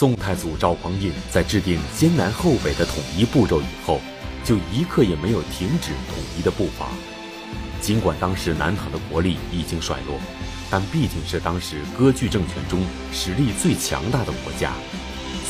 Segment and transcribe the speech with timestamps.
[0.00, 4.00] 宋太祖赵匡胤在制定先南后北的统一步骤以后，
[4.42, 6.88] 就一刻也没有停止统一的步伐。
[7.82, 10.18] 尽管当时南唐的国力已经衰落，
[10.70, 12.82] 但毕竟是当时割据政权中
[13.12, 14.72] 实力最强大的国家，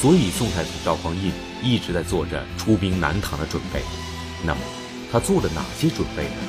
[0.00, 1.30] 所以宋太祖赵匡胤
[1.62, 3.82] 一直在做着出兵南唐的准备。
[4.42, 4.60] 那么，
[5.12, 6.42] 他做了哪些准备呢？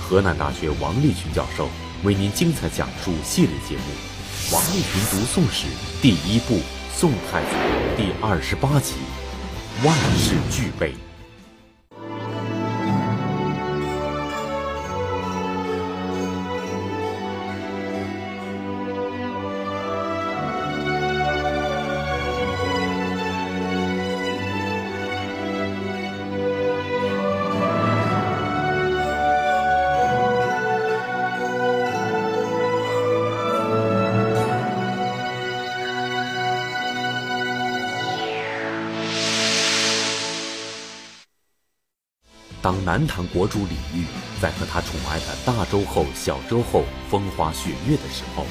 [0.00, 1.70] 河南大学王立群教授
[2.02, 5.68] 为您精彩讲述系列节目《王立群读宋史》
[6.02, 6.56] 第一部
[6.96, 7.48] 《宋太祖》
[7.96, 8.94] 第二十八集
[9.84, 10.92] 《万事俱备》。
[42.84, 44.04] 南唐国主李煜
[44.42, 48.44] 在和他宠爱的大周后、小周后风花雪月的时候，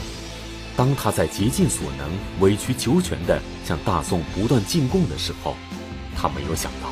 [0.76, 5.56] 当他在竭尽所能、委曲求全地向大宋不断进贡的时候，
[6.18, 6.90] 他没有想到，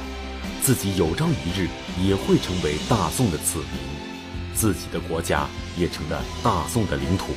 [0.62, 1.67] 自己有朝一日
[2.00, 3.80] 也会成为大宋的子民，
[4.53, 7.34] 自己的国家也成了大宋的领土。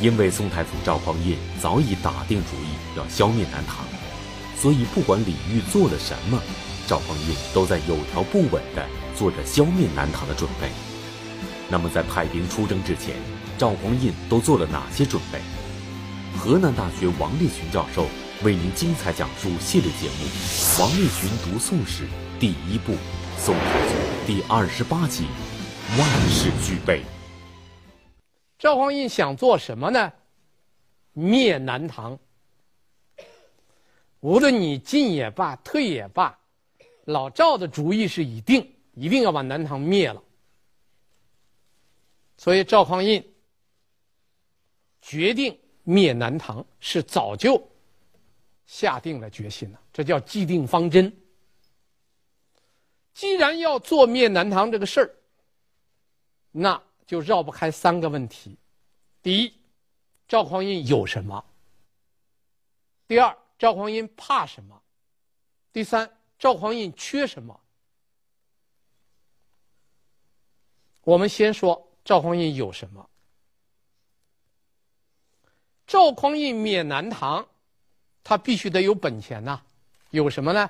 [0.00, 3.86] 因为宋太祖赵匡胤早已打定主意要消灭南唐，
[4.60, 6.42] 所以不管李煜做了什么。
[6.86, 10.70] 赵匡胤都在有条不紊地做着消灭南唐的准备。
[11.68, 13.16] 那么，在派兵出征之前，
[13.58, 15.40] 赵匡胤都做了哪些准备？
[16.38, 18.06] 河南大学王立群教授
[18.44, 20.24] 为您精彩讲述系列节目
[20.80, 22.04] 《王立群读宋史》
[22.38, 22.92] 第一部
[23.36, 23.94] 《宋太祖》
[24.26, 25.24] 第二十八集
[25.98, 27.00] 《万事俱备》。
[28.58, 30.12] 赵匡胤想做什么呢？
[31.14, 32.18] 灭南唐。
[34.20, 36.38] 无论你进也罢，退也罢。
[37.06, 40.22] 老赵的主意是已定，一定要把南唐灭了。
[42.36, 43.24] 所以赵匡胤
[45.00, 47.62] 决定灭南唐，是早就
[48.66, 51.16] 下定了决心了，这叫既定方针。
[53.14, 55.14] 既然要做灭南唐这个事儿，
[56.50, 58.58] 那就绕不开三个问题：
[59.22, 59.54] 第一，
[60.26, 61.40] 赵匡胤有什么；
[63.06, 64.74] 第二，赵匡胤怕什么；
[65.72, 66.10] 第三。
[66.38, 67.58] 赵匡胤缺什么？
[71.02, 73.08] 我们先说赵匡胤有什么。
[75.86, 77.46] 赵匡胤灭南唐，
[78.24, 79.60] 他必须得有本钱呐，
[80.10, 80.68] 有什么呢？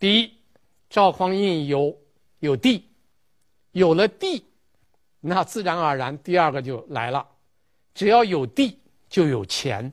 [0.00, 0.36] 第一，
[0.90, 1.96] 赵匡胤有
[2.40, 2.90] 有地，
[3.70, 4.44] 有了地，
[5.20, 7.26] 那自然而然第二个就来了，
[7.94, 9.92] 只要有地就有钱。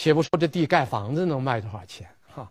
[0.00, 2.48] 且不说这地盖房子能卖多少钱哈，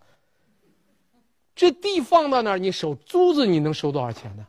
[1.56, 4.46] 这地放到那儿，你收租子，你能收多少钱呢？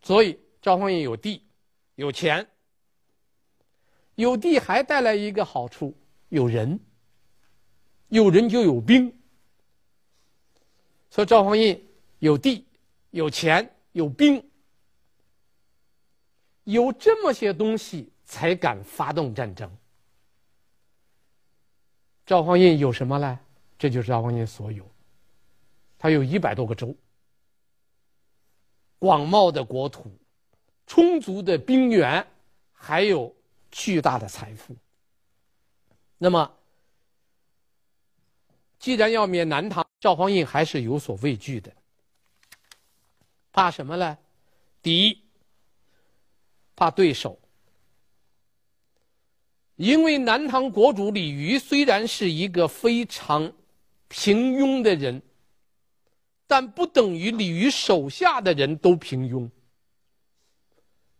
[0.00, 1.44] 所以赵匡胤有地，
[1.94, 2.44] 有钱，
[4.16, 5.96] 有地还带来一个好处，
[6.28, 6.80] 有人，
[8.08, 9.16] 有人就有兵。
[11.08, 11.80] 所以赵匡胤
[12.18, 12.66] 有地，
[13.10, 14.44] 有钱，有兵，
[16.64, 18.10] 有这么些东西。
[18.28, 19.74] 才敢发动战争。
[22.26, 23.40] 赵匡胤有什么呢？
[23.78, 24.86] 这就是赵匡胤所有。
[25.98, 26.94] 他有一百多个州，
[28.98, 30.12] 广袤的国土，
[30.86, 32.24] 充足的兵源，
[32.74, 33.34] 还有
[33.70, 34.76] 巨大的财富。
[36.18, 36.54] 那么，
[38.78, 41.72] 既然要灭南唐，赵匡胤还是有所畏惧的。
[43.52, 44.18] 怕什么呢？
[44.82, 45.24] 第一，
[46.76, 47.40] 怕对手。
[49.78, 53.52] 因为南唐国主李煜虽然是一个非常
[54.08, 55.22] 平庸的人，
[56.48, 59.48] 但不等于李煜手下的人都平庸。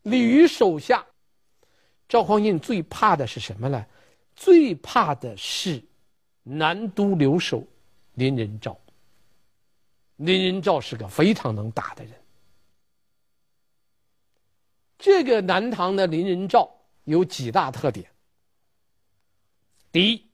[0.03, 1.07] 李煜手下，
[2.09, 3.87] 赵匡胤最怕的是什么呢？
[4.35, 5.81] 最怕的是
[6.43, 7.63] 南都留守
[8.15, 8.77] 林仁昭。
[10.17, 12.13] 林仁昭是个非常能打的人。
[14.99, 16.69] 这个南唐的林仁昭
[17.05, 18.11] 有几大特点。
[19.91, 20.27] 第一，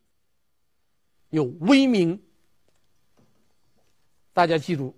[1.31, 2.21] 有威名。
[4.33, 4.95] 大家记住，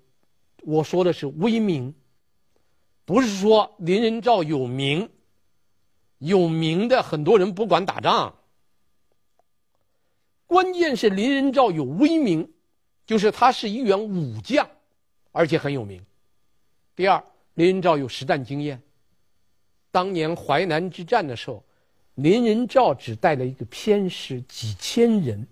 [0.63, 1.95] 我说的是威名，
[3.05, 5.11] 不是说林仁昭有名。
[6.19, 8.35] 有名的很多人不管打仗，
[10.47, 12.51] 关键是林仁昭有威名，
[13.05, 14.67] 就是他是一员武将，
[15.33, 16.03] 而且很有名。
[16.95, 17.23] 第二，
[17.53, 18.83] 林仁昭有实战经验。
[19.91, 21.63] 当年淮南之战的时候，
[22.17, 25.47] 林仁照只带了一个偏师，几千人，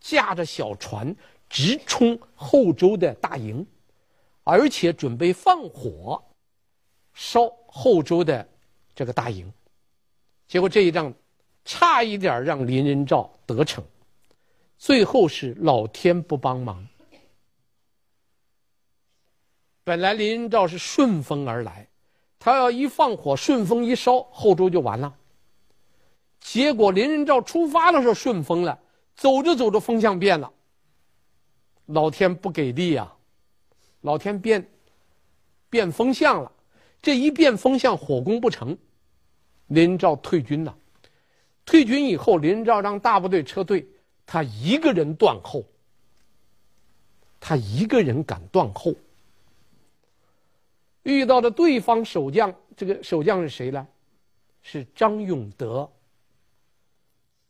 [0.00, 1.14] 驾着小船
[1.48, 3.66] 直冲后周的大营，
[4.44, 6.22] 而且准备放火
[7.14, 8.46] 烧后周的
[8.94, 9.50] 这个大营。
[10.46, 11.12] 结果这一仗
[11.64, 13.82] 差一点让林仁照得逞，
[14.76, 16.86] 最后是老天不帮忙。
[19.82, 21.88] 本来林仁照是顺风而来，
[22.38, 25.16] 他要一放火，顺风一烧，后周就完了。
[26.42, 28.78] 结果林仁照出发的时候顺风了，
[29.14, 30.52] 走着走着风向变了。
[31.86, 33.16] 老天不给力啊，
[34.02, 34.68] 老天变
[35.70, 36.52] 变风向了，
[37.00, 38.76] 这一变风向，火攻不成，
[39.68, 40.76] 林仁照退军了。
[41.64, 43.86] 退军以后，林仁照让大部队撤退，
[44.26, 45.64] 他一个人断后。
[47.40, 48.94] 他一个人敢断后。
[51.04, 53.86] 遇到的对方守将，这个守将是谁呢？
[54.62, 55.90] 是张永德。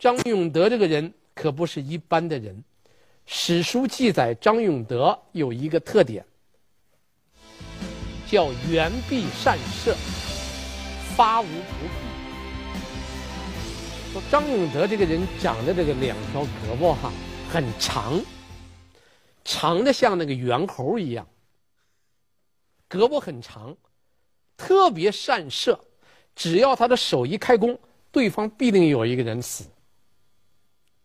[0.02, 2.64] 张永德这个人可不是一般的人。
[3.24, 6.26] 史书记载，张永德有一个特点，
[8.26, 9.94] 叫圆臂善射，
[11.14, 11.94] 发无不避。
[14.12, 17.12] 说张永德这个人长的这个两条胳膊哈
[17.48, 18.20] 很长，
[19.44, 21.24] 长的像那个猿猴一样。
[22.90, 23.76] 胳膊很长，
[24.56, 25.78] 特别善射，
[26.34, 27.78] 只要他的手一开弓，
[28.10, 29.64] 对方必定有一个人死。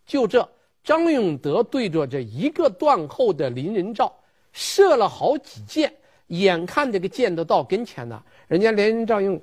[0.07, 0.50] 就这，
[0.83, 4.12] 张永德对着这一个断后的林仁照
[4.51, 5.94] 射了好几箭，
[6.27, 9.39] 眼看这个箭都到跟前了，人家林仁照用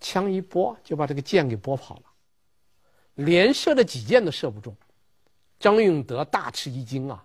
[0.00, 2.02] 枪一拨，就把这个箭给拨跑了，
[3.16, 4.74] 连射了几箭都射不中，
[5.60, 7.22] 张永德大吃一惊啊！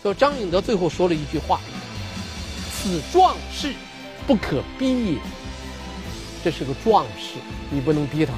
[0.00, 1.60] 所以张永德最后说了一句话
[2.72, 3.74] ：“此壮士。”
[4.24, 5.18] 不可逼也，
[6.44, 7.40] 这是个壮士，
[7.72, 8.32] 你不能逼他。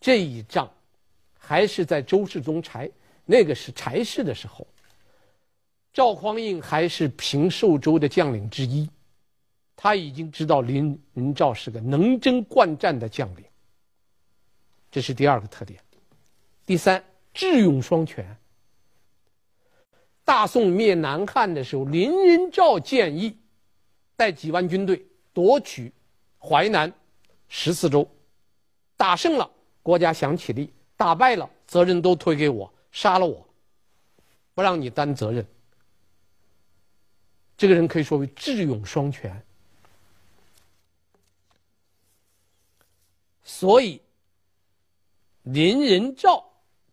[0.00, 0.70] 这一仗，
[1.50, 2.88] 还是在周世宗柴，
[3.24, 4.64] 那个是柴氏的时候。
[5.92, 8.88] 赵匡胤还是平寿州的将领之一，
[9.74, 13.44] 他已经知道林仁照是个能征惯战的将领。
[14.92, 15.82] 这是第二个特点。
[16.64, 17.04] 第三，
[17.34, 18.24] 智勇双全。
[20.24, 23.36] 大宋灭南汉的时候，林仁照建议。
[24.14, 25.92] 带几万军队夺取
[26.38, 26.92] 淮南
[27.48, 28.08] 十四州，
[28.96, 29.50] 打胜了
[29.82, 33.48] 国家想起立，打败了责任都推给我，杀了我，
[34.52, 35.46] 不让你担责任。
[37.56, 39.42] 这个人可以说为智勇双全，
[43.42, 44.02] 所以
[45.44, 46.44] 林仁照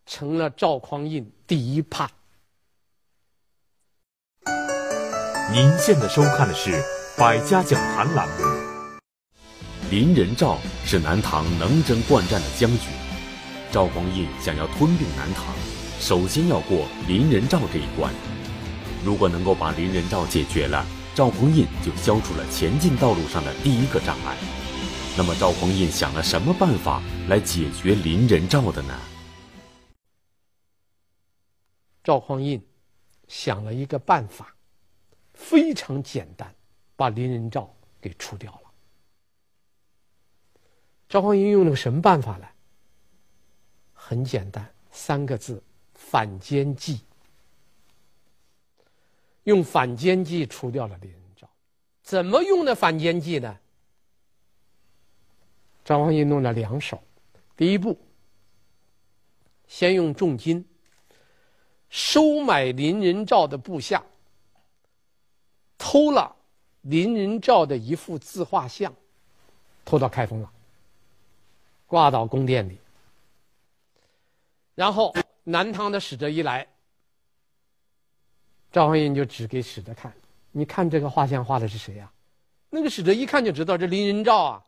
[0.05, 2.09] 成了赵匡胤第一怕。
[5.51, 6.81] 您现在收看的是。
[7.17, 8.35] 百家讲坛栏目。
[9.89, 12.91] 林仁照是南唐能征惯战的将军，
[13.77, 15.53] 赵匡胤想要吞并南唐，
[15.99, 18.11] 首先要过林仁兆这一关。
[19.05, 20.83] 如果能够把林仁兆解决了，
[21.13, 24.35] 赵匡胤就消除了前进道路上的第一个障碍。
[25.15, 28.99] 那么赵匡胤想了什么办法来解决林仁兆的呢？
[32.03, 32.59] 赵匡胤
[33.27, 34.55] 想了一个办法，
[35.35, 36.51] 非常简单。
[36.95, 37.71] 把林仁兆
[38.01, 38.61] 给除掉了。
[41.07, 42.47] 赵匡胤用了个什么办法呢？
[44.07, 45.61] 很简单，三个字：
[45.93, 47.01] 反间计。
[49.43, 51.45] 用反间计除掉了林仁照。
[52.03, 53.59] 怎么用的反间计呢？
[55.83, 57.03] 赵匡胤弄了两手。
[57.57, 57.99] 第一步，
[59.67, 60.65] 先用重金
[61.89, 64.01] 收买林仁照的部下，
[65.77, 66.33] 偷了。
[66.83, 68.95] 林仁照的一幅自画像，
[69.83, 70.49] 偷到开封了，
[71.85, 72.79] 挂到宫殿里。
[74.77, 75.11] 然后
[75.43, 76.67] 南唐的使者一来，
[78.71, 80.13] 赵匡胤就指给使者看
[80.53, 82.11] ：“你看这个画像画的是谁呀？”
[82.69, 84.63] 那个使者一看就知道这林仁照啊。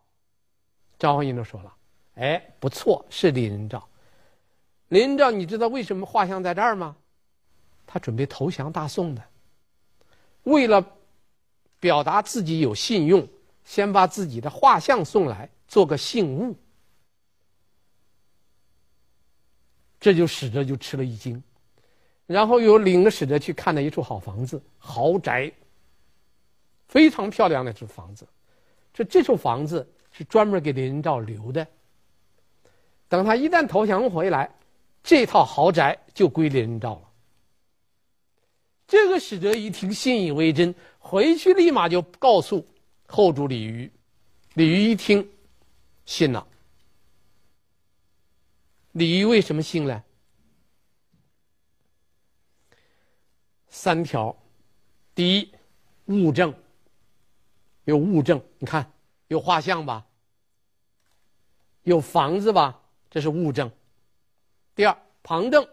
[0.98, 1.72] 赵匡胤就说了
[2.18, 3.88] ：“哎，不错，是林仁照。
[4.88, 6.96] 林仁照，你知道为什么画像在这儿吗？
[7.86, 9.24] 他准备投降大宋的，
[10.46, 10.84] 为了。”
[11.82, 13.26] 表达自己有信用，
[13.64, 16.54] 先把自己的画像送来，做个信物。
[20.00, 21.42] 这就使者就吃了一惊，
[22.26, 25.52] 然后又领着使者去看了一处好房子，豪宅，
[26.88, 28.28] 非常漂亮的这房子。
[28.94, 31.68] 这这处房子是专门给林仁照留的。
[33.08, 34.50] 等他一旦投降回来，
[35.04, 37.10] 这套豪宅就归林仁照了。
[38.88, 40.74] 这个使者一听，信以为真。
[40.98, 42.66] 回去立马就告诉
[43.08, 43.92] 后主李煜，
[44.54, 45.28] 李煜一听，
[46.06, 46.46] 信了。
[48.94, 50.04] 李煜为什么信呢？
[53.68, 54.36] 三条，
[55.14, 55.54] 第一，
[56.06, 56.54] 物证，
[57.84, 58.92] 有物证，你看
[59.28, 60.06] 有画像吧，
[61.84, 62.82] 有房子吧，
[63.12, 63.72] 这是物证。
[64.74, 65.68] 第二，旁证，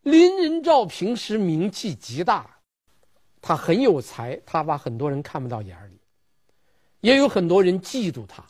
[0.00, 2.58] 林仁照平时名气极大，
[3.42, 6.00] 他很有才，他把很多人看不到眼里，
[7.00, 8.44] 也有很多人嫉妒他，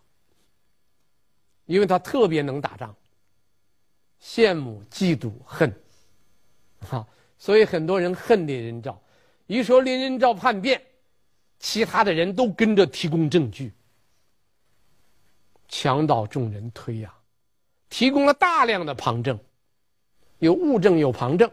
[1.67, 2.95] 因为他特别能打仗，
[4.23, 5.73] 羡慕、嫉妒、恨，
[6.81, 7.07] 哈。
[7.39, 9.03] 所以很多人恨林仁照，
[9.47, 10.83] 一说林仁照叛变，
[11.59, 13.73] 其他的人都跟着提供证据，
[15.67, 17.17] 墙倒众人推呀、啊，
[17.89, 19.39] 提供了大量的旁证，
[20.39, 21.51] 有物证有旁证，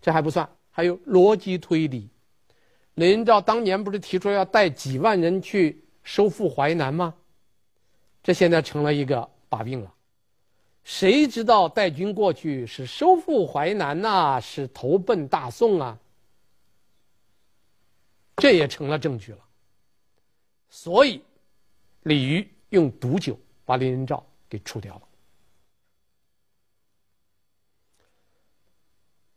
[0.00, 2.10] 这还不算，还有逻辑推理。
[2.94, 7.14] 林仁照当年不是提出要带几万人去收复淮南吗？
[8.20, 9.94] 这现在成了一个把柄了。
[10.82, 15.98] 谁知道带军过去是收复淮南呐、是投奔大宋啊？
[18.36, 19.38] 这也成了证据了。
[20.68, 21.22] 所以，
[22.04, 25.02] 李渔用毒酒把林仁照给除掉了。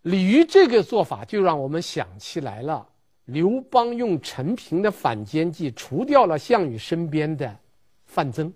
[0.03, 2.87] 李渔这个做法，就让我们想起来了：
[3.25, 7.59] 刘邦用陈平的反间计除掉了项羽身边的
[8.05, 8.53] 范增。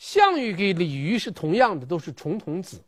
[0.00, 2.82] 项羽给李煜是同样的，都是重瞳子。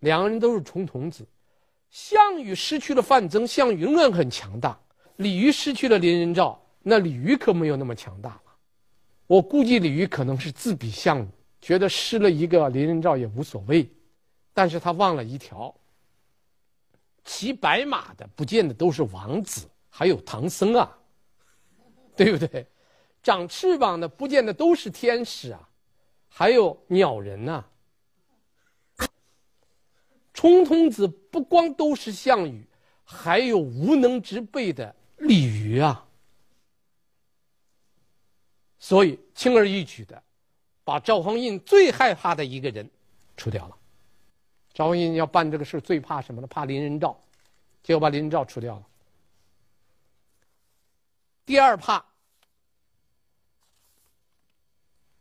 [0.00, 1.24] 两个人都是重瞳子。
[1.88, 4.76] 项羽失去了范增，项羽仍然很强大；
[5.18, 8.42] 李煜失去了林仁照，那李煜可没有那么强大了。
[9.28, 11.28] 我估计李煜可能是自比项羽，
[11.60, 13.88] 觉得失了一个林仁照也无所谓，
[14.52, 15.72] 但是他忘了一条：
[17.24, 20.98] 骑白马的不见得都是王子，还有唐僧啊，
[22.16, 22.66] 对不对？
[23.24, 25.68] 长翅膀的不见得都是天使啊，
[26.28, 27.64] 还有鸟人呐、
[28.96, 29.08] 啊。
[30.34, 32.66] 重瞳子不光都是项羽，
[33.02, 36.06] 还有无能之辈的李渔啊。
[38.78, 40.22] 所以轻而易举的
[40.84, 42.88] 把赵匡胤最害怕的一个人
[43.38, 43.76] 除掉了。
[44.74, 46.46] 赵匡胤要办这个事最怕什么呢？
[46.46, 47.18] 怕林仁照，
[47.82, 48.86] 结果把林仁照除掉了。
[51.46, 52.04] 第二怕。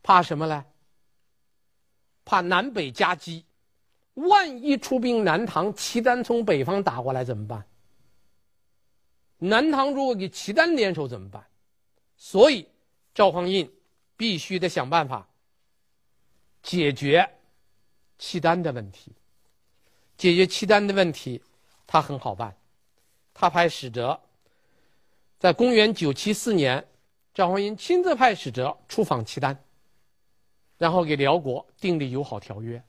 [0.03, 0.63] 怕什么呢？
[2.25, 3.45] 怕南北夹击，
[4.13, 7.65] 万一出兵南唐，契丹从北方打过来怎么办？
[9.39, 11.45] 南唐如果给契丹联手怎么办？
[12.15, 12.67] 所以
[13.13, 13.69] 赵匡胤
[14.15, 15.27] 必须得想办法
[16.61, 17.29] 解决
[18.17, 19.11] 契丹的问题。
[20.15, 21.41] 解决契丹的问题，
[21.85, 22.55] 他很好办，
[23.33, 24.21] 他派使者，
[25.39, 26.87] 在公元九七四年，
[27.33, 29.61] 赵匡胤亲自派使者出访契丹。
[30.83, 32.83] 然后给辽国订立友好条约，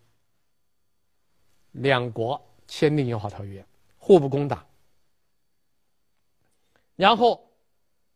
[1.71, 3.65] 两国签订友好条约，
[3.99, 4.67] 互不攻打。
[6.97, 7.49] 然后，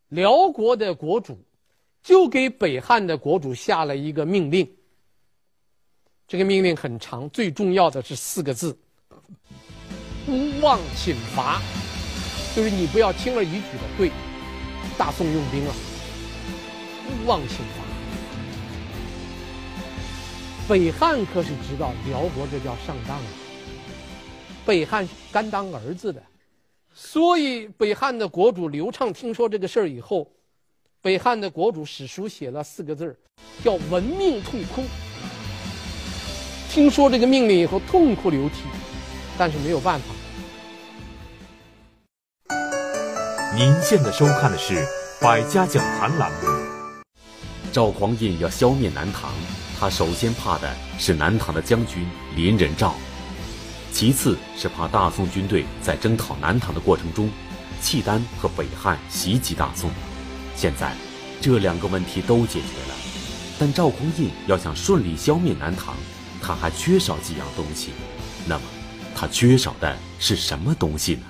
[0.09, 1.41] 辽国的国主
[2.03, 4.69] 就给北汉的国主下了一个命令。
[6.27, 8.77] 这个命令很长，最重要的是四个字：
[10.27, 11.61] 勿忘请伐，
[12.53, 14.11] 就是你不要轻而易举的对
[14.97, 15.73] 大宋用兵了，
[17.07, 17.88] 勿忘请伐。
[20.69, 23.23] 北汉可是知道辽国这叫上当啊，
[24.63, 26.21] 北汉甘当儿子的，
[26.93, 30.31] 所以北汉的国主刘畅听说这个事儿以后，
[31.01, 33.15] 北汉的国主史书写了四个字儿
[33.63, 34.83] 叫“闻命痛哭”。
[36.69, 38.57] 听说这个命令以后，痛哭流涕，
[39.39, 40.05] 但是没有办法。
[43.55, 44.75] 您现在收看的是
[45.19, 46.37] 《百家讲坛》栏目。
[47.71, 49.33] 赵匡胤要消灭南唐。
[49.79, 52.05] 他首先怕的是南唐的将军
[52.35, 52.97] 林仁照，
[53.93, 57.29] 其次是怕大宋军队在征讨南唐的过程中，
[57.81, 59.89] 契丹和北汉袭击大宋。
[60.53, 60.93] 现在，
[61.39, 62.95] 这两个问题都解决了，
[63.57, 65.95] 但赵匡胤要想顺利消灭南唐，
[66.41, 67.91] 他还缺少几样东西。
[68.45, 68.65] 那么，
[69.15, 71.25] 他缺少的是什么东西呢？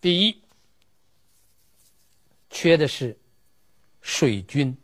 [0.00, 0.40] 第一，
[2.48, 3.18] 缺的是
[4.00, 4.74] 水军。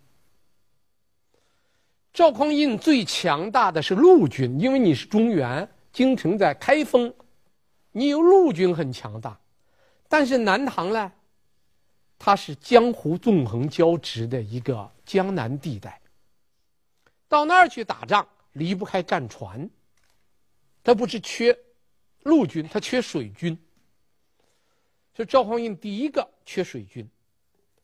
[2.17, 7.15] 赵匡胤最强大的是陆军，因为你是中原，京城在开封，
[7.93, 9.39] 你有陆军很强大。
[10.09, 11.13] 但是南唐呢，
[12.19, 16.01] 它是江湖纵横交织的一个江南地带，
[17.29, 19.69] 到那儿去打仗离不开战船，
[20.83, 21.55] 它不是缺
[22.23, 23.55] 陆军，它缺水军。
[25.15, 27.07] 所以赵匡胤第一个缺水军，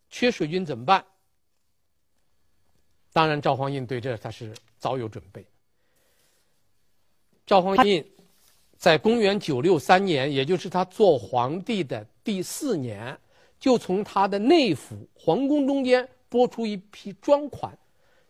[0.09, 1.05] 缺水军怎么办？
[3.12, 5.45] 当然，赵匡胤对这他是早有准备。
[7.47, 8.04] 赵匡胤
[8.78, 13.16] 在公元九六三年，也就是他做皇帝的第四年，
[13.59, 17.76] 就从他的内府皇宫中间拨出一批专款，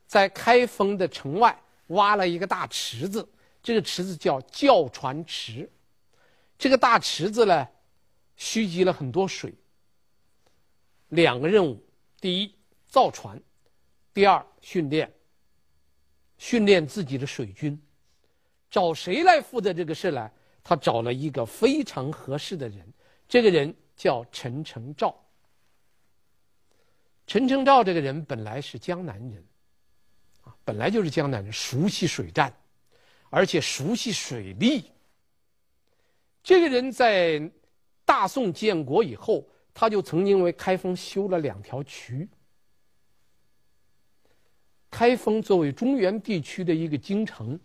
[0.07, 1.57] 在开封的城外
[1.89, 3.27] 挖了一个大池子，
[3.63, 5.71] 这个池子叫教船池。
[6.59, 7.69] 这个大池子呢，
[8.37, 9.55] 蓄积了很多水。
[11.09, 11.79] 两个任务：
[12.21, 12.55] 第一，
[12.89, 13.37] 造船；
[14.13, 15.13] 第二，训练。
[16.39, 17.81] 训练自己的水军。
[18.71, 20.31] 找谁来负责这个事呢？
[20.65, 22.93] 他找了一个非常合适的人，
[23.29, 25.15] 这个人叫陈承照。
[27.27, 29.45] 陈承照这个人本来是江南人，
[30.43, 32.55] 啊，本来就是江南人，熟悉水战，
[33.31, 34.91] 而且熟悉水利。
[36.43, 37.51] 这个人在
[38.05, 42.29] 大宋建国以后，他就曾经为开封修了两条渠。
[44.93, 47.59] 开封作为中原地区的一个京城。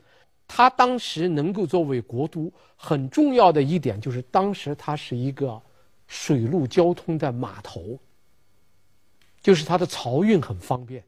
[0.47, 5.61] 它当时能够作为国都，很重要的一点就是当时它是一个
[6.07, 7.99] 水陆交通的码头，
[9.41, 11.03] 就是它的漕运很方便。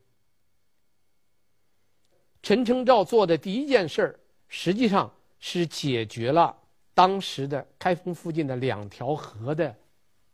[2.44, 5.10] 陈承照做的第一件事实际上
[5.40, 6.54] 是解决了
[6.94, 9.74] 当时的开封附近的两条河的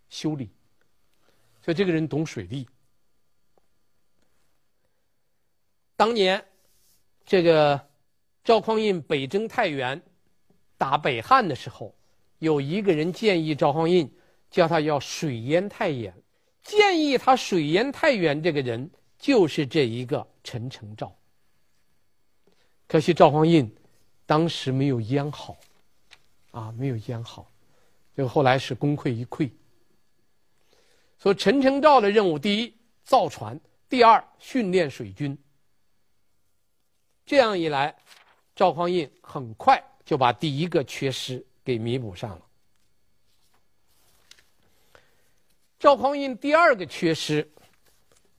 [0.10, 0.50] 修理，
[1.62, 2.68] 所以这个人懂水利。
[5.96, 6.46] 当年
[7.26, 7.80] 这个。
[8.44, 10.00] 赵匡胤北征太原，
[10.78, 11.96] 打北汉的时候，
[12.38, 14.08] 有一个人建议赵匡胤，
[14.52, 16.14] 叫他要水淹太原。
[16.62, 18.88] 建议他水淹太原这个人，
[19.18, 21.12] 就是这一个陈承照。
[22.88, 23.68] 可惜赵匡胤
[24.28, 25.58] 当时没有淹好，
[26.52, 27.52] 啊，没有淹好，
[28.16, 29.50] 就后来是功亏一篑。
[31.18, 32.72] 所以陈承照的任务，第一
[33.04, 33.60] 造船，
[33.90, 35.36] 第二训练水军。
[37.26, 37.96] 这样一来。
[38.56, 42.42] 赵匡胤很快就把第一个缺失给弥补上了。
[45.78, 47.52] 赵匡胤第二个缺失，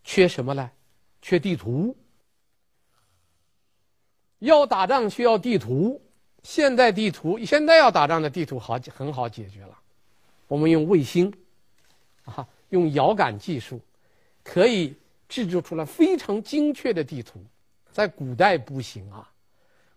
[0.03, 0.71] 缺什么呢？
[1.21, 1.95] 缺地图。
[4.39, 6.01] 要打仗需要地图，
[6.43, 9.79] 现代地图，现在要打仗的地图好很好解决了，
[10.49, 11.33] 我们用卫星，
[12.25, 13.81] 啊，用遥感技术，
[14.43, 14.95] 可以
[15.29, 17.45] 制作出来非常精确的地图。
[17.97, 19.33] 在古代不行啊。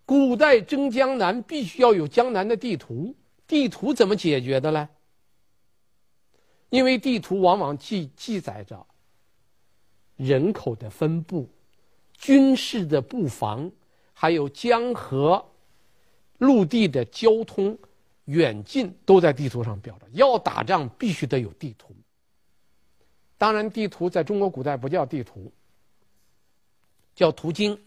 [0.06, 3.14] 古代征江南必须要有江南的地图，
[3.46, 4.88] 地图怎么解决的呢？
[6.70, 8.88] 因为地图往往记记载着
[10.16, 11.50] 人口的分布、
[12.14, 13.70] 军事的布防，
[14.14, 15.46] 还有江河、
[16.38, 17.78] 陆地的交通
[18.26, 20.08] 远近都在地图上标着。
[20.14, 21.94] 要打仗必须得有地图。
[23.38, 25.52] 当然，地图在中国古代不叫地图，
[27.20, 27.78] 叫途经。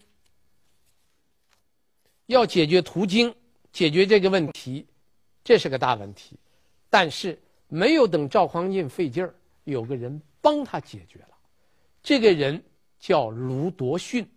[2.27, 3.33] 要解决途经，
[3.71, 4.85] 解决这个问题，
[5.43, 6.37] 这是个大问题。
[6.87, 11.29] 但是没有等赵匡胤费劲儿，有个人帮他解决了。
[12.03, 12.63] 这个人
[12.99, 14.29] 叫卢夺逊，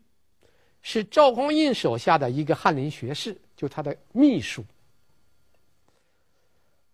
[0.80, 4.64] 是赵匡胤手下的一个翰林学士，就他的秘书。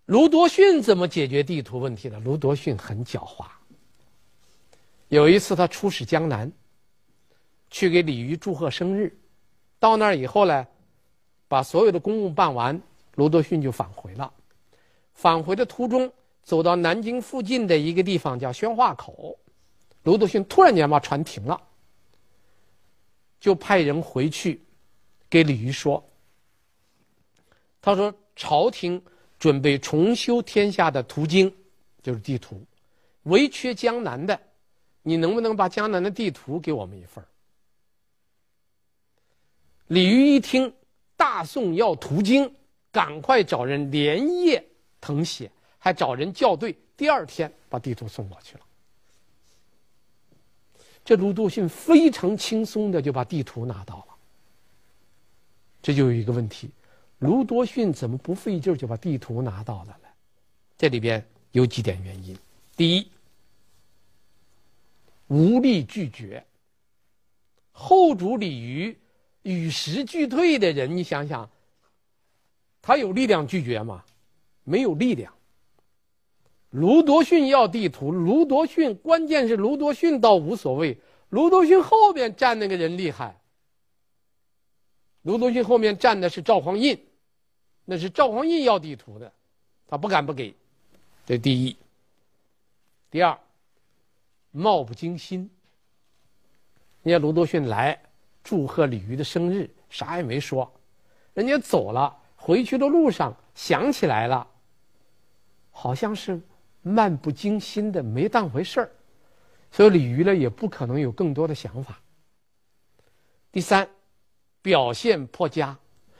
[0.07, 2.19] 卢夺逊怎么解决地图问题的？
[2.19, 3.47] 卢夺逊很狡猾。
[5.07, 6.51] 有一次他出使江南，
[7.73, 9.19] 去给李煜祝贺生日，
[9.81, 10.67] 到那儿以后呢，
[11.49, 12.79] 把所有的公务办完，
[13.15, 14.31] 卢德逊就返回了。
[15.15, 19.39] 返回的途中，走到南京附近的一个地方叫宣化口，
[20.03, 21.59] 卢德逊突然间把船停了，
[23.41, 24.61] 就派人回去
[25.31, 26.05] 给李煜说
[27.81, 29.03] ：“他说朝廷
[29.39, 31.51] 准备重修天下的图经，
[32.03, 32.63] 就是地图，
[33.23, 34.39] 唯缺江南的，
[35.01, 37.27] 你能不能把江南的地图给我们一份儿？”
[39.89, 40.73] 李煜一听。
[41.15, 42.53] 大宋要图经，
[42.91, 44.65] 赶快找人连夜
[45.01, 48.61] 誊写，还找人校对，第二天把地图送过去了。
[51.05, 54.07] 这卢多逊非常轻松的就把地图拿到了。
[55.81, 56.69] 这就有一个问题，
[57.21, 60.09] 卢多逊怎么不费劲就把地图拿到了呢？
[60.77, 62.37] 这里边有几点原因：
[62.75, 63.09] 第一，
[65.29, 66.45] 无力拒绝，
[67.71, 68.97] 后主李煜。
[69.43, 71.51] 与时俱退的人，你想想，
[72.81, 74.05] 他有力量拒绝吗？
[74.65, 75.35] 没有力量。
[76.71, 80.97] 卢多逊要地图，卢多逊关键是卢多逊倒无所谓，
[81.29, 83.39] 卢多逊后边站那个人厉害。
[85.23, 86.99] 卢多逊后面站的是赵匡胤，
[87.85, 89.33] 那是赵匡胤要地图的，
[89.87, 90.55] 他不敢不给。
[91.27, 91.77] 这第一。
[93.11, 93.39] 第二，
[94.51, 95.51] 貌不惊心。
[97.03, 98.01] 你看卢多逊来。
[98.43, 100.71] 祝贺李渔的生日，啥也没说。
[101.35, 104.47] 人家走了，回去的路上想起来了，
[105.71, 106.41] 好像是
[106.83, 108.91] 漫不经心的，没当回事儿。
[109.71, 111.99] 所以李渔呢，也不可能有更多的想法。
[113.51, 113.89] 第三，
[114.61, 115.79] 表现颇佳，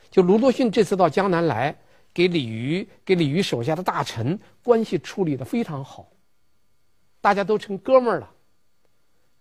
[0.09, 1.75] 就卢多逊这次到江南来，
[2.13, 6.11] 给李渔、给李渔手下的大臣关系处理的非常好，
[7.21, 8.31] 大家都成哥们儿了。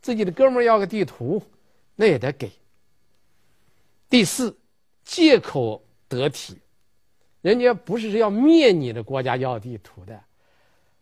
[0.00, 1.42] 自己的哥们儿要个地图，
[1.94, 2.50] 那也得给。
[4.12, 4.54] 第四，
[5.06, 6.58] 借口得体，
[7.40, 10.22] 人家不是要灭你的国家要地图的，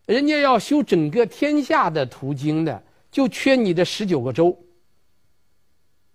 [0.05, 4.57] 人家要修整个天下的图经的，就缺你这十九个州。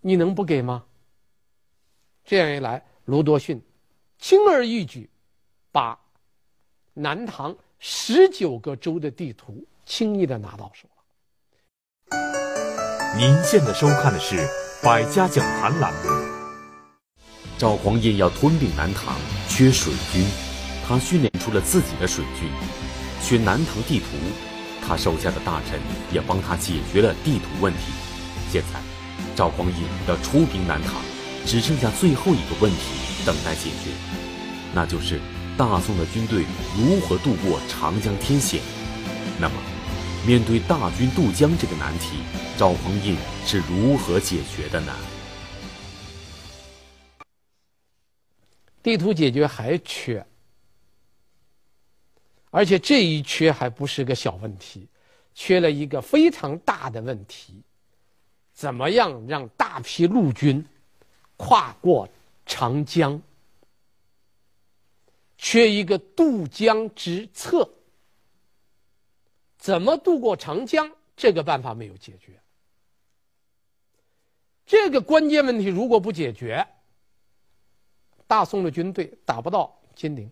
[0.00, 0.87] 你能不给吗？
[2.24, 3.61] 这样一来，卢多逊
[4.18, 5.11] 轻而易举
[5.70, 6.00] 把
[6.94, 11.02] 南唐十九个州的地图轻易的拿到手了。
[13.18, 14.37] 您现在收看的是
[14.82, 16.25] 《百家讲坛》栏目。
[17.59, 19.16] 赵匡胤要吞并南唐，
[19.49, 20.25] 缺水军，
[20.87, 22.49] 他训练出了自己的水军；
[23.23, 24.07] 缺南唐地图，
[24.87, 25.81] 他手下的大臣
[26.12, 27.92] 也帮他解决了地图问题。
[28.53, 28.81] 现在。
[29.35, 29.75] 赵匡胤
[30.09, 30.95] 要出兵南唐，
[31.45, 32.79] 只剩下最后一个问题
[33.25, 33.90] 等待解决，
[34.75, 35.21] 那就是
[35.59, 36.45] 大宋的军队
[36.77, 38.61] 如何渡过长江天险。
[39.38, 39.55] 那么，
[40.27, 42.19] 面对大军渡江这个难题，
[42.59, 43.16] 赵匡胤
[43.47, 44.92] 是如何解决的呢？
[48.87, 50.25] 地图解决还缺，
[52.51, 54.87] 而且这一缺还不是个小问题，
[55.35, 57.61] 缺了一个非常大的问题。
[58.53, 60.64] 怎么样让大批陆军
[61.37, 62.09] 跨过
[62.46, 63.20] 长江？
[65.37, 67.68] 缺一个渡江之策。
[69.59, 70.88] 怎么渡过长江？
[71.16, 72.40] 这个办法没有解决。
[74.64, 76.64] 这个关键问题如果不解决，
[78.26, 80.30] 大宋的军队打不到金陵，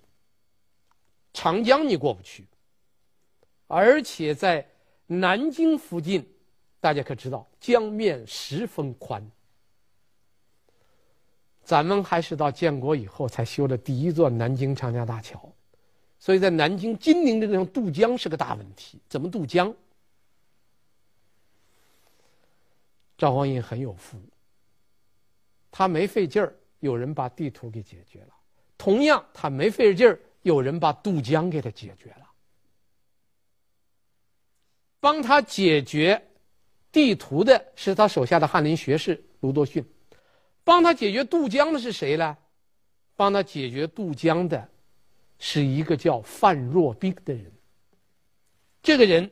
[1.33, 2.46] 长江你过不去，
[3.66, 4.66] 而且在
[5.07, 6.26] 南京附近。
[6.80, 9.26] 大家可知道，江面十分宽。
[11.62, 15.50] 咱们还是到建国以后才修的第一座南京长江大桥，
[16.18, 19.00] 所以在南京金陵这个地方渡江是个大问题。
[19.09, 19.74] 怎么渡江？
[23.16, 24.18] 赵匡胤很有福，
[25.70, 26.54] 他没费劲儿，
[26.85, 28.35] 有人把地图给解决了；
[28.77, 32.31] 同样，他没费劲儿，有人把渡江给他解决了，
[35.01, 36.23] 帮他解决。
[36.92, 39.83] 地图的是他手下的翰林学士卢多逊，
[40.62, 42.37] 帮他解决渡江的是谁呢？
[43.16, 44.68] 帮他解决渡江的，
[45.38, 47.51] 是一个叫范若冰的人。
[48.83, 49.29] 这个人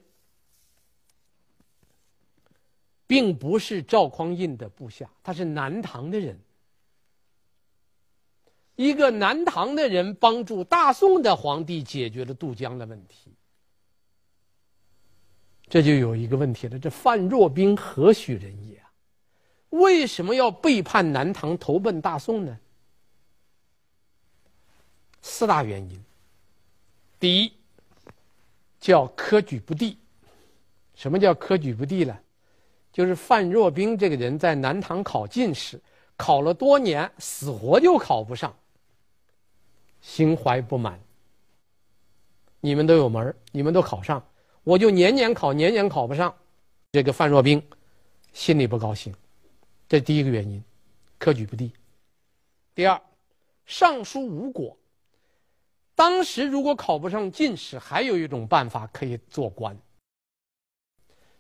[3.07, 6.37] 并不是赵匡胤的部下，他是南唐的人。
[8.83, 13.33] 一个南唐的人帮助大宋的皇帝解决了渡江的问题。
[15.68, 18.83] 这就有一个问题了，这范若冰何许人也？
[19.71, 22.59] 为什么要背叛南唐，投奔大宋呢？
[25.23, 26.05] 四大原因。
[27.21, 27.53] 第一，
[28.81, 29.97] 叫科举不第。
[30.95, 32.18] 什么叫科举不第呢？
[32.92, 35.81] 就是范若冰这个人在南唐考进士，
[36.16, 38.55] 考了多年，死活就考不上，
[40.03, 41.01] 心怀不满。
[42.61, 44.23] 你们都有门，你们都考上。
[44.62, 46.33] 我就年年考，年年考不上，
[46.93, 47.61] 这个范若冰
[48.33, 49.12] 心里不高兴，
[49.88, 50.62] 这第一个原因，
[51.19, 51.73] 科举不第。
[52.75, 53.01] 第二，
[53.67, 54.77] 上书无果。
[55.97, 59.77] 当时如果考不上进士，还有一种办法可以做官，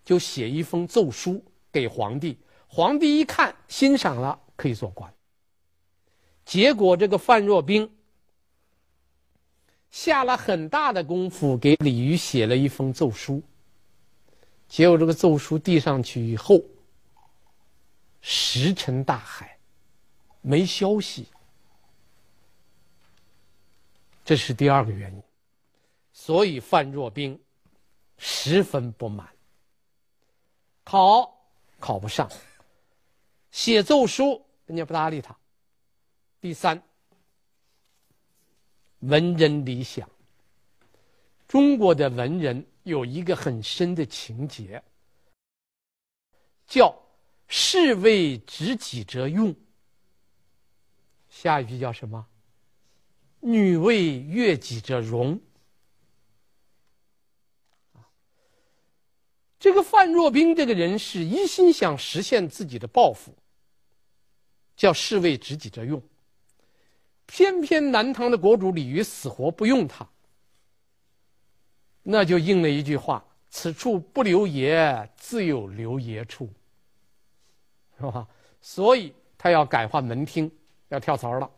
[0.04, 5.12] 就写一封奏书给皇帝，皇帝一看欣赏了，可以做官。
[6.44, 7.88] 结果这个范若冰。
[9.92, 13.42] 下了很大的功夫给李渔写了一封奏书，
[14.66, 16.60] 结果这个奏书递上去以后，
[18.22, 19.58] 石沉大海，
[20.40, 21.28] 没消息。
[24.24, 25.22] 这是第二个原因，
[26.14, 27.38] 所以范若冰
[28.16, 29.28] 十分不满，
[30.84, 31.30] 考
[31.78, 32.30] 考不上，
[33.50, 35.36] 写奏书人家不搭理他。
[36.40, 36.82] 第三。
[39.02, 40.08] 文人理想。
[41.46, 44.82] 中国的文人有一个很深的情结，
[46.66, 46.92] 叫
[47.46, 49.54] “士为知己者用”。
[51.30, 52.26] 下一句叫什么
[53.40, 55.40] ？“女为悦己者容”。
[59.58, 63.32] 这个范若冰这个人是一心想实现自己的抱负，
[64.76, 66.02] 叫士为知己者用。
[67.34, 70.06] 偏偏南唐的国主李煜死活不用他，
[72.02, 76.46] 那就应了一句话：“此处不留爷，自有留爷处。”
[77.96, 78.28] 是吧？
[78.60, 80.52] 所以他要改换门厅，
[80.88, 81.50] 要跳槽了。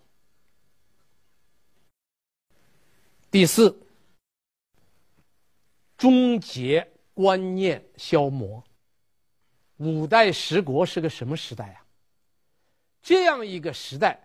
[3.28, 3.76] 第四，
[5.96, 8.62] 终结观念消磨。
[9.78, 11.84] 五代十国是个什么时代啊？
[13.02, 14.23] 这样一个时代，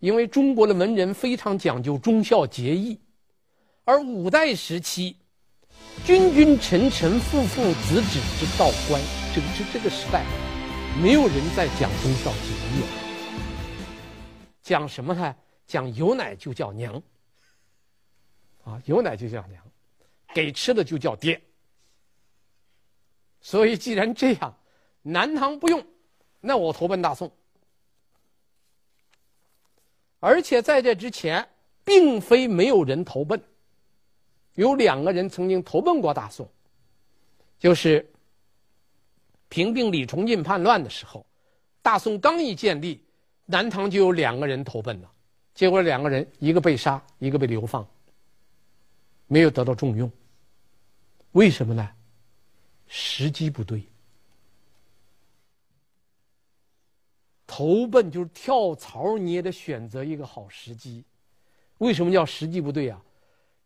[0.00, 2.98] 因为中国的文人非常讲究忠孝节义，
[3.84, 5.14] 而五代时期，
[6.06, 9.00] 君君臣臣父父子子之道观，
[9.34, 10.24] 这个这这个时代，
[11.02, 12.82] 没有人在讲忠孝节义，
[14.62, 15.36] 讲什么呢？
[15.66, 17.00] 讲有奶就叫娘。
[18.64, 19.62] 啊，有奶就叫娘，
[20.34, 21.40] 给吃的就叫爹。
[23.42, 24.58] 所以既然这样，
[25.02, 25.84] 南唐不用，
[26.40, 27.30] 那我投奔大宋。
[30.20, 31.46] 而且在这之前，
[31.82, 33.42] 并非没有人投奔，
[34.54, 36.48] 有两个人曾经投奔过大宋，
[37.58, 38.08] 就是
[39.48, 41.26] 平定李崇进叛乱的时候，
[41.82, 43.02] 大宋刚一建立，
[43.46, 45.10] 南唐就有两个人投奔了，
[45.54, 47.84] 结果两个人一个被杀，一个被流放。
[49.26, 50.10] 没有得到重用，
[51.32, 51.88] 为什么呢？
[52.88, 53.82] 时机不对。
[57.50, 61.02] 投奔就是跳槽，你也得选择一个好时机。
[61.78, 63.02] 为什么叫时机不对啊？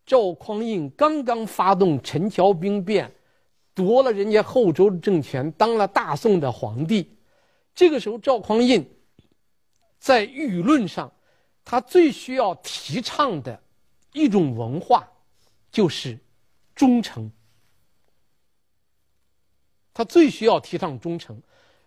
[0.06, 3.14] 赵匡胤刚刚发动陈桥兵变，
[3.74, 7.14] 夺了人家后周的政权，当了大宋的皇帝。
[7.74, 8.82] 这个时候，赵匡胤
[9.98, 11.12] 在舆论上，
[11.62, 13.62] 他最需要提倡的
[14.14, 15.06] 一种文化。
[15.70, 16.18] 就是
[16.74, 17.30] 忠诚，
[19.92, 21.38] 他最需要提倡忠诚。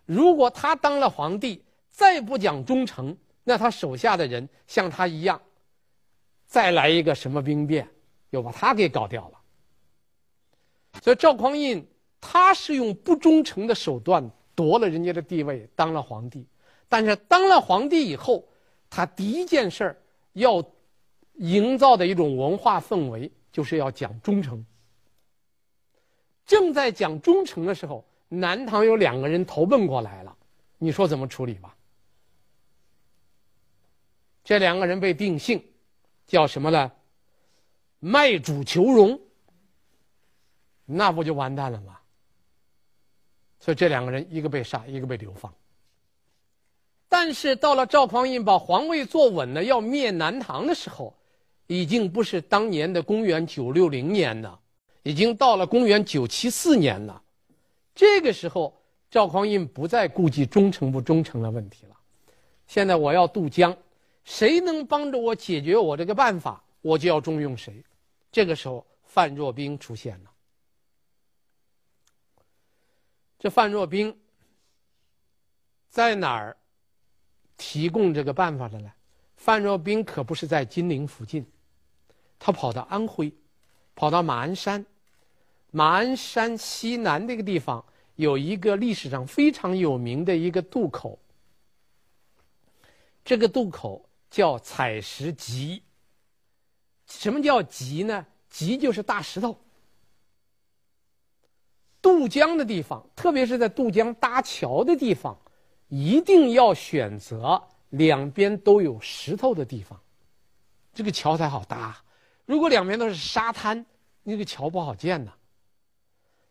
[0.04, 1.62] 如果他当了皇帝，
[1.98, 5.42] 再不讲忠诚，那他手下的人像他一样，
[6.46, 7.88] 再来一个什么兵变，
[8.30, 9.40] 又把他给搞掉了。
[11.02, 11.84] 所以赵匡胤
[12.20, 16.46] 他是用不忠诚的手段夺了人家的地位，当了皇帝。
[16.88, 18.44] 但是当了皇帝以后，
[18.88, 19.96] 他第一件事儿
[20.34, 20.64] 要
[21.34, 23.28] 营造的一种文化氛围。
[23.50, 24.64] 就是要讲忠诚。
[26.46, 30.36] 正在讲忠诚的时候，南唐有两个人投奔过来了，
[30.76, 31.74] 你说怎么处理吧？
[34.48, 35.62] 这两个人被定性，
[36.26, 36.90] 叫什么呢？
[37.98, 39.20] 卖主求荣。
[40.86, 41.98] 那不就完蛋了吗？
[43.60, 45.52] 所以这两个人，一个被杀，一个被流放。
[47.10, 51.14] 但是到了赵匡胤把皇位坐稳了，要灭南唐的时候。
[51.66, 54.58] 已经不是当年的公元九六零年了，
[55.02, 57.22] 已经到了公元九七四年了。
[57.94, 58.74] 这个时候，
[59.10, 61.94] 赵匡胤不再顾及忠诚不忠诚的问题了。
[62.66, 63.76] 现在我要渡江，
[64.28, 67.82] 谁能帮着我解决我这个办法，我就要重用谁。
[68.30, 70.30] 这个时候，范若冰出现了。
[73.38, 74.14] 这范若冰
[75.88, 76.54] 在哪儿
[77.56, 78.92] 提供这个办法的呢？
[79.38, 81.44] 范若冰可不是在金陵附近。
[82.38, 83.32] 他跑到安徽，
[83.94, 84.84] 跑到马鞍山，
[85.70, 87.82] 马鞍山西南那个地方
[88.16, 91.18] 有一个历史上非常有名的一个渡口，
[93.24, 95.82] 这个渡口叫采石集。
[97.06, 98.26] 什么叫集呢？
[98.48, 99.58] 集就是大石头。
[102.00, 105.38] 渡江的地方，特别是在渡江搭桥的地方，
[105.88, 110.00] 一定要选择两边都有石头的地方，
[110.94, 112.02] 这个桥才好搭。
[112.46, 113.84] 如果两边都是沙滩，
[114.22, 115.32] 那个桥不好建呐。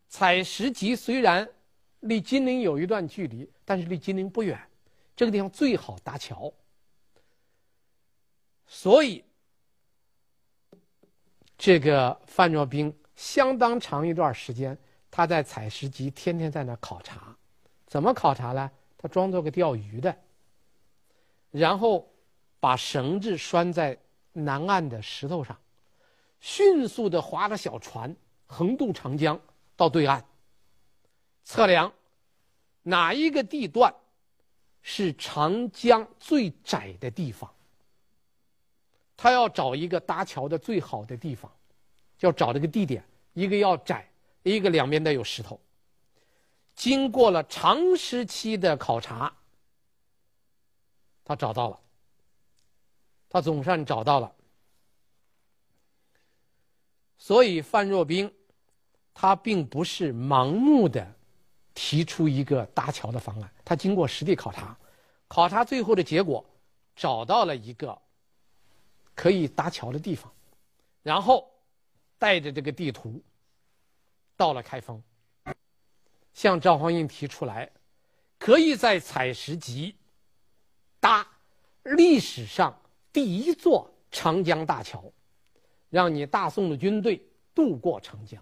[0.09, 1.47] 采石集虽然
[2.01, 4.59] 离金陵有一段距离，但是离金陵不远，
[5.15, 6.53] 这个地方最好搭桥。
[8.67, 9.23] 所以，
[11.57, 14.77] 这个范若冰相当长一段时间，
[15.09, 17.35] 他在采石集天天在那考察，
[17.85, 18.69] 怎么考察呢？
[18.97, 20.15] 他装作个钓鱼的，
[21.51, 22.11] 然后
[22.59, 23.97] 把绳子拴在
[24.33, 25.57] 南岸的石头上。
[26.39, 29.39] 迅速的划着小船横渡长江
[29.75, 30.23] 到对岸，
[31.43, 31.91] 测量
[32.83, 33.93] 哪一个地段
[34.81, 37.51] 是长江最窄的地方。
[39.17, 41.51] 他要找一个搭桥的最好的地方，
[42.19, 43.03] 要找这个地点，
[43.33, 44.07] 一个要窄，
[44.43, 45.59] 一个两边得有石头。
[46.75, 49.35] 经过了长时期的考察，
[51.25, 51.79] 他找到了，
[53.27, 54.31] 他总算找到了。
[57.17, 58.31] 所以范若冰，
[59.15, 61.15] 他并不是盲目的
[61.73, 64.77] 提出一个搭桥的方案，他经过实地考察，
[65.27, 66.45] 考察最后的结果，
[66.95, 67.99] 找到了一个
[69.17, 70.31] 可以搭桥的地方，
[71.01, 71.51] 然后
[72.19, 73.19] 带着这个地图
[74.35, 75.01] 到了开封，
[76.33, 77.67] 向赵匡胤提出来，
[78.37, 79.95] 可以在采石集
[80.99, 81.27] 搭
[81.81, 82.79] 历史上
[83.11, 85.11] 第一座长江大桥，
[85.89, 87.19] 让你大宋的军队
[87.55, 88.39] 渡过长江。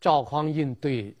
[0.00, 1.14] 赵匡胤对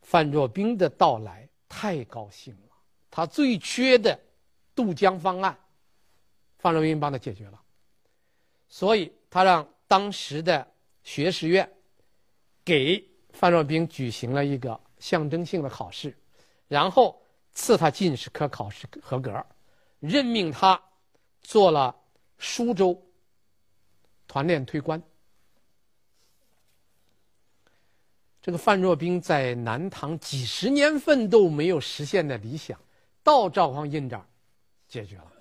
[0.00, 2.72] 范若冰的到来太高兴了，
[3.10, 4.18] 他最缺的
[4.78, 5.58] 渡江方案，
[6.60, 7.60] 范若冰帮他解决了，
[8.68, 10.64] 所以他让当时的
[11.02, 11.68] 学士院
[12.64, 16.16] 给范若冰举行了一个象征性的考试，
[16.68, 17.20] 然后
[17.54, 19.44] 赐他进士科考试合格，
[19.98, 20.80] 任命他
[21.42, 21.92] 做了
[22.38, 23.04] 苏州
[24.28, 25.02] 团练推官。
[28.40, 32.80] 这个范若冰在南唐几十年奋斗没有实现的理想，
[33.24, 34.24] 到赵匡胤这儿
[34.88, 35.32] 解决了，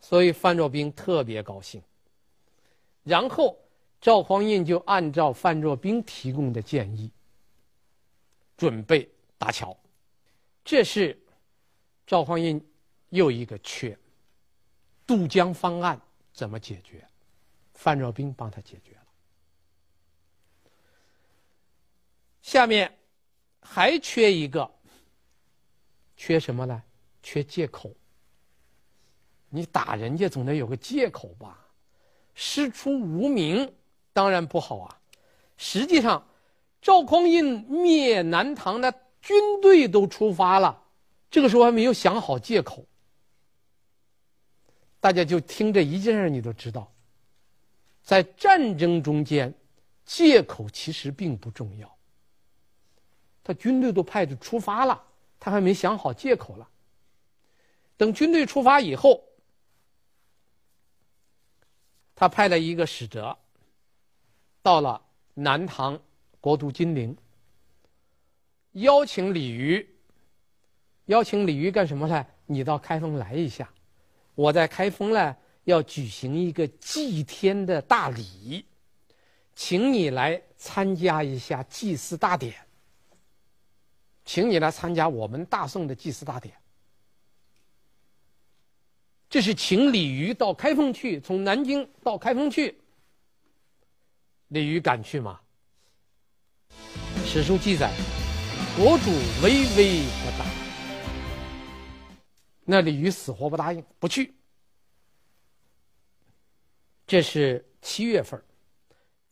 [0.00, 1.82] 所以范若冰特别高兴。
[3.04, 3.56] 然后
[4.00, 7.10] 赵匡胤就按照范若冰提供的建议，
[8.56, 9.08] 准备
[9.38, 9.76] 搭桥。
[10.64, 11.18] 这是
[12.06, 12.60] 赵匡胤
[13.10, 13.96] 又一个缺，
[15.06, 16.00] 渡江方案
[16.32, 17.06] 怎么解决？
[17.74, 19.06] 范若冰帮他解决了。
[22.42, 22.98] 下面
[23.60, 24.70] 还缺一个，
[26.16, 26.82] 缺什么呢？
[27.22, 27.94] 缺借口。
[29.54, 31.56] 你打人家总得有个借口吧？
[32.34, 33.72] 师出无名
[34.12, 34.98] 当然不好啊。
[35.56, 36.26] 实际上，
[36.82, 40.82] 赵匡胤灭南唐的军队都出发了，
[41.30, 42.84] 这个时候还没有想好借口。
[44.98, 46.92] 大家就听这一件事，你都知道，
[48.02, 49.54] 在战争中间，
[50.04, 51.96] 借口其实并不重要。
[53.44, 55.00] 他军队都派着出发了，
[55.38, 56.68] 他还没想好借口了。
[57.96, 59.23] 等军队出发以后，
[62.14, 63.36] 他派了一个使者，
[64.62, 65.00] 到了
[65.34, 66.00] 南唐
[66.40, 67.16] 国都金陵，
[68.72, 69.86] 邀请李渔，
[71.06, 72.26] 邀请李渔干什么呢？
[72.46, 73.68] 你到开封来一下，
[74.34, 78.64] 我在开封呢要举行一个祭天的大礼，
[79.54, 82.54] 请你来参加一下祭祀大典。
[84.24, 86.54] 请你来参加我们大宋的祭祀大典。
[89.34, 92.78] 这是请李渔到开封去，从南京到开封去。
[94.46, 95.40] 李渔敢去吗？
[97.26, 97.90] 史书记载，
[98.76, 99.10] 国主
[99.42, 100.46] 微微不答。
[102.64, 104.32] 那李渔死活不答应，不去。
[107.04, 108.40] 这是七月份，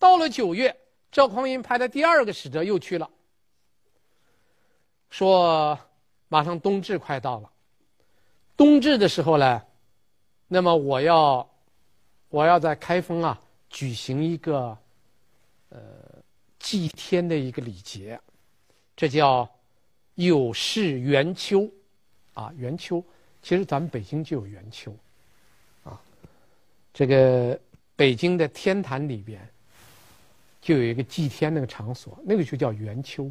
[0.00, 0.76] 到了九月，
[1.12, 3.08] 赵匡胤派的第二个使者又去了。
[5.10, 5.78] 说，
[6.26, 7.48] 马上冬至快到了，
[8.56, 9.62] 冬至的时候呢，
[10.52, 11.48] 那么我要，
[12.28, 14.76] 我要在开封啊举行一个，
[15.70, 15.80] 呃，
[16.58, 18.20] 祭天的一个礼节，
[18.94, 19.48] 这叫
[20.16, 21.66] 有事元丘，
[22.34, 23.02] 啊，元丘，
[23.40, 24.94] 其实咱们北京就有元丘，
[25.84, 25.98] 啊，
[26.92, 27.58] 这个
[27.96, 29.40] 北京的天坛里边，
[30.60, 33.30] 就有一个祭天那个场所，那个就叫元丘。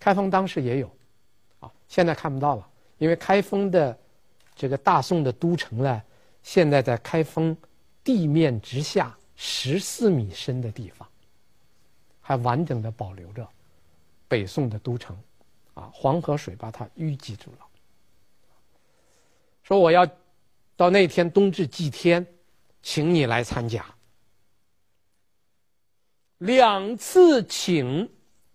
[0.00, 0.90] 开封当时也有，
[1.60, 3.96] 啊，现在看不到了，因为开封的
[4.60, 6.02] 这个大宋的都城呢，
[6.42, 7.56] 现在在开封
[8.04, 11.08] 地面之下十四米深的地方，
[12.20, 13.48] 还完整的保留着
[14.28, 15.16] 北宋的都城，
[15.72, 17.66] 啊，黄河水把它淤积住了。
[19.62, 20.06] 说我要
[20.76, 22.26] 到那天冬至祭天，
[22.82, 23.82] 请你来参加。
[26.36, 28.06] 两次请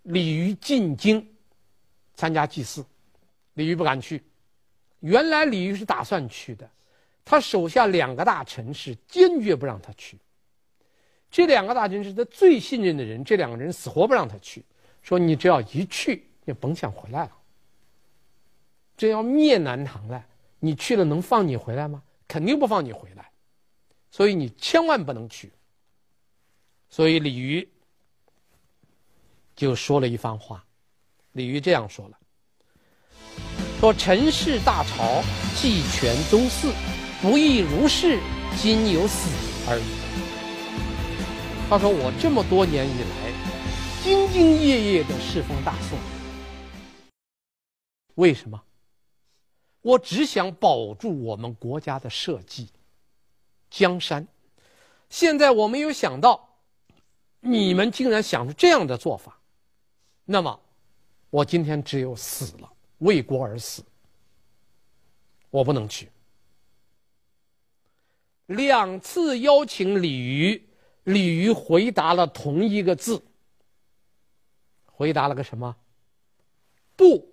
[0.03, 1.27] 李渔进京。
[2.13, 2.85] 参加祭祀，
[3.55, 4.23] 李渔不敢去。
[5.05, 6.67] 原来李煜是打算去的，
[7.23, 10.17] 他手下两个大臣是坚决不让他去。
[11.29, 14.65] 这两个大臣是他最信任的人，这两个人死活不让他去，
[15.03, 17.31] 说你只要一去，就甭想回来了。
[18.97, 20.25] 这要灭南唐了，
[20.59, 22.01] 你去了能放你回来吗？
[22.27, 23.29] 肯定不放你回来，
[24.09, 25.51] 所以你千万不能去。
[26.89, 27.67] 所以李煜
[29.55, 30.65] 就说了一番话。
[31.33, 32.17] 李煜这样说了
[33.85, 35.21] ：“说陈氏大朝，
[35.55, 36.73] 继权宗嗣，
[37.21, 38.19] 不亦如是，
[38.57, 39.29] 今有死
[39.69, 39.83] 而已。”
[41.69, 43.31] 他说：“我这么多年以来，
[44.01, 45.99] 兢兢业业的侍奉大宋，
[48.15, 48.59] 为什么？
[49.83, 52.67] 我只想保住我们国家的社稷、
[53.69, 54.27] 江山。
[55.11, 56.57] 现在我没有想到，
[57.39, 59.37] 你们竟然想出这样的做法，
[60.23, 60.59] 那么。”
[61.29, 63.83] 我今天只有死了，为国而死，
[65.49, 66.09] 我不能去。
[68.47, 70.69] 两次邀请李渔，
[71.03, 73.23] 李渔回答了同一个字，
[74.85, 75.75] 回答了个什么？
[76.95, 77.27] 不，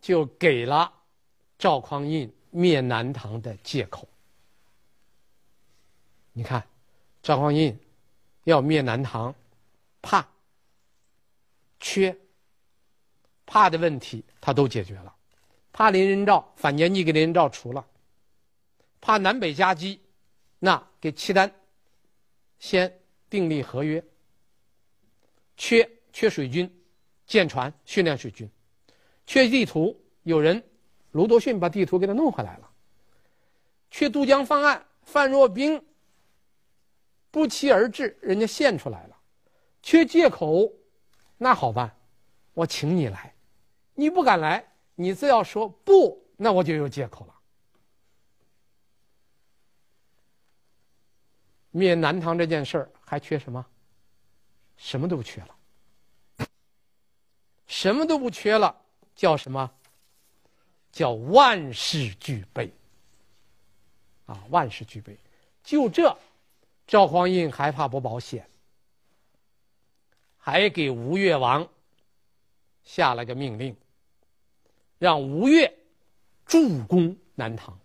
[0.00, 0.92] 就给了
[1.58, 4.08] 赵匡胤灭南唐的借口。
[6.32, 6.66] 你看，
[7.22, 7.76] 赵匡胤
[8.44, 9.34] 要灭南唐，
[10.00, 10.26] 怕、
[11.78, 12.16] 缺、
[13.46, 15.14] 怕的问题他都解决了，
[15.72, 17.86] 怕林仁兆反间计给林仁兆除了。
[19.00, 20.00] 怕南北夹击，
[20.58, 21.52] 那给契丹
[22.58, 24.04] 先订立合约。
[25.56, 26.70] 缺缺水军，
[27.26, 28.48] 舰船训练水军，
[29.26, 30.62] 缺地图，有人
[31.10, 32.70] 卢多逊把地图给他弄回来了。
[33.90, 35.84] 缺渡江方案，范若冰
[37.30, 39.18] 不期而至，人家献出来了。
[39.82, 40.72] 缺借口，
[41.38, 41.96] 那好办，
[42.54, 43.34] 我请你来，
[43.94, 47.34] 你不敢来，你只要说不，那我就有借口了。
[51.70, 53.64] 灭南唐这件事儿还缺什么？
[54.76, 56.48] 什么都不缺了，
[57.66, 58.76] 什么都不缺了，
[59.14, 59.70] 叫什么？
[60.90, 62.70] 叫万事俱备。
[64.26, 65.18] 啊，万事俱备，
[65.64, 66.16] 就这，
[66.86, 68.48] 赵匡胤还怕不保险？
[70.36, 71.66] 还给吴越王
[72.84, 73.76] 下了个命令，
[74.98, 75.72] 让吴越
[76.44, 77.78] 助攻南唐。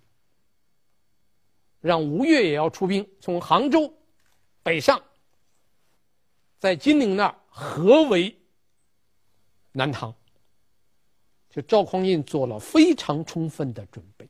[1.79, 3.93] 让吴越也要出兵，从杭州
[4.63, 5.01] 北上，
[6.59, 8.35] 在金陵那儿合围
[9.71, 10.13] 南唐。
[11.49, 14.27] 就赵匡胤做了非常充分的准备。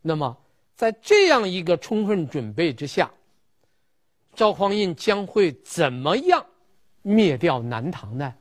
[0.00, 0.36] 那么，
[0.76, 3.12] 在这样一个充分准备之下，
[4.34, 6.46] 赵匡胤将会怎么样
[7.02, 8.34] 灭掉南唐呢？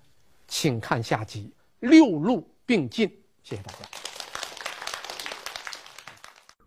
[0.48, 3.08] 请看下集，六路并进。
[3.44, 3.80] 谢谢大家。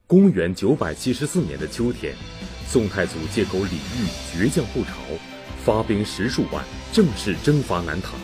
[0.07, 2.15] 公元九百七十四年的秋天，
[2.67, 4.93] 宋太祖借口李煜倔强不朝，
[5.65, 8.15] 发兵十数万，正式征伐南唐。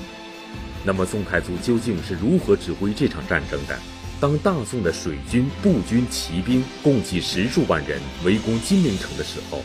[0.84, 3.78] 那么，宋太祖究竟是如何指挥这场战争的？
[4.20, 9.62] 当大宋的水军、步军、骑兵共计十数万人围攻金陵城的时候，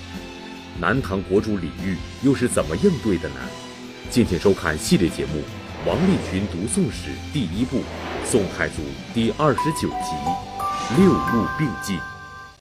[0.79, 3.35] 南唐国主李煜又是怎么应对的呢？
[4.09, 5.39] 敬请收看系列节目
[5.83, 7.79] 《王立群读宋史》第一部
[8.23, 8.83] 《宋太祖》
[9.15, 10.13] 第二十九集
[10.97, 11.97] 《六路并进》。